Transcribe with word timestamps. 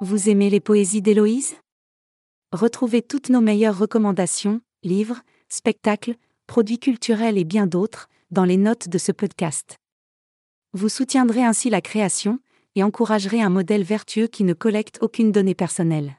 Vous 0.00 0.28
aimez 0.28 0.48
les 0.48 0.60
poésies 0.60 1.02
d'Héloïse? 1.02 1.56
Retrouvez 2.52 3.02
toutes 3.02 3.30
nos 3.30 3.40
meilleures 3.40 3.76
recommandations, 3.76 4.60
livres, 4.84 5.22
spectacles, 5.48 6.14
produits 6.46 6.78
culturels 6.78 7.36
et 7.36 7.42
bien 7.42 7.66
d'autres, 7.66 8.08
dans 8.30 8.44
les 8.44 8.58
notes 8.58 8.88
de 8.88 8.96
ce 8.96 9.10
podcast. 9.10 9.78
Vous 10.72 10.88
soutiendrez 10.88 11.42
ainsi 11.42 11.68
la 11.68 11.80
création, 11.80 12.38
et 12.76 12.84
encouragerez 12.84 13.42
un 13.42 13.48
modèle 13.50 13.82
vertueux 13.82 14.28
qui 14.28 14.44
ne 14.44 14.52
collecte 14.52 14.98
aucune 15.02 15.32
donnée 15.32 15.56
personnelle. 15.56 16.16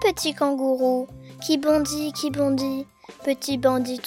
Petit 0.00 0.32
kangourou, 0.32 1.06
qui 1.44 1.58
bondit, 1.58 2.14
qui 2.14 2.30
bondit, 2.30 2.86
petit 3.24 3.58
bandit. 3.58 4.00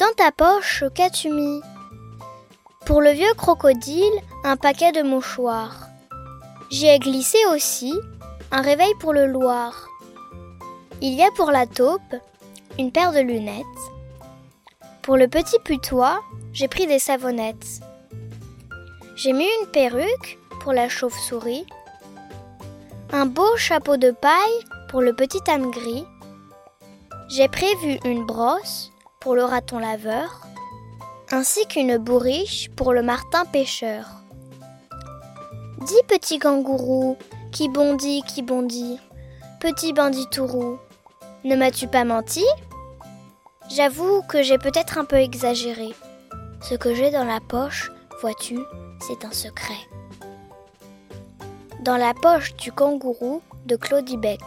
Dans 0.00 0.14
ta 0.16 0.32
poche, 0.32 0.84
qu'as-tu 0.94 1.28
mis 1.28 1.60
Pour 2.86 3.02
le 3.02 3.10
vieux 3.10 3.34
crocodile, 3.36 4.18
un 4.44 4.56
paquet 4.56 4.92
de 4.92 5.02
mouchoirs. 5.02 5.88
J'y 6.70 6.86
ai 6.86 6.98
glissé 6.98 7.36
aussi 7.52 7.92
un 8.50 8.62
réveil 8.62 8.94
pour 8.98 9.12
le 9.12 9.26
Loir. 9.26 9.86
Il 11.02 11.12
y 11.12 11.22
a 11.22 11.30
pour 11.36 11.50
la 11.50 11.66
taupe 11.66 12.14
une 12.78 12.92
paire 12.92 13.12
de 13.12 13.20
lunettes. 13.20 13.66
Pour 15.02 15.18
le 15.18 15.28
petit 15.28 15.58
putois, 15.66 16.22
j'ai 16.54 16.66
pris 16.66 16.86
des 16.86 16.98
savonnettes. 16.98 17.82
J'ai 19.16 19.34
mis 19.34 19.48
une 19.60 19.70
perruque 19.70 20.38
pour 20.60 20.72
la 20.72 20.88
chauve-souris, 20.88 21.66
un 23.12 23.26
beau 23.26 23.54
chapeau 23.58 23.98
de 23.98 24.12
paille 24.12 24.64
pour 24.88 25.02
le 25.02 25.12
petit 25.12 25.42
âne 25.46 25.70
gris. 25.70 26.06
J'ai 27.28 27.48
prévu 27.48 27.98
une 28.06 28.24
brosse 28.24 28.89
pour 29.20 29.34
le 29.34 29.44
raton 29.44 29.78
laveur, 29.78 30.46
ainsi 31.30 31.66
qu'une 31.66 31.98
bourriche 31.98 32.70
pour 32.70 32.94
le 32.94 33.02
martin 33.02 33.44
pêcheur. 33.44 34.06
Dis 35.86 36.02
petit 36.08 36.38
kangourou, 36.38 37.18
qui 37.52 37.68
bondit, 37.68 38.22
qui 38.22 38.40
bondit, 38.40 38.98
petit 39.60 39.92
bandit 39.92 40.26
tout 40.30 40.46
roux, 40.46 40.78
ne 41.44 41.54
m'as-tu 41.54 41.86
pas 41.86 42.04
menti? 42.04 42.44
J'avoue 43.68 44.22
que 44.22 44.42
j'ai 44.42 44.56
peut-être 44.56 44.96
un 44.96 45.04
peu 45.04 45.16
exagéré. 45.16 45.90
Ce 46.62 46.74
que 46.74 46.94
j'ai 46.94 47.10
dans 47.10 47.24
la 47.24 47.40
poche, 47.40 47.92
vois-tu, 48.22 48.58
c'est 49.06 49.26
un 49.26 49.32
secret. 49.32 49.80
Dans 51.80 51.98
la 51.98 52.14
poche 52.14 52.54
du 52.56 52.72
kangourou 52.72 53.42
de 53.66 53.76
Claudie 53.76 54.16
Beck. 54.16 54.40